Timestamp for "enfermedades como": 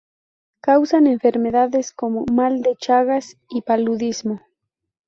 1.05-2.25